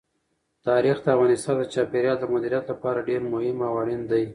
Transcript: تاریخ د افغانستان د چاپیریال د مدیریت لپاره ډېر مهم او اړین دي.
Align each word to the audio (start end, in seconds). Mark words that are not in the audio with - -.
تاریخ 0.67 0.97
د 1.01 1.07
افغانستان 1.15 1.55
د 1.57 1.63
چاپیریال 1.73 2.17
د 2.19 2.25
مدیریت 2.33 2.65
لپاره 2.71 3.05
ډېر 3.09 3.21
مهم 3.33 3.57
او 3.67 3.73
اړین 3.81 4.01
دي. 4.11 4.25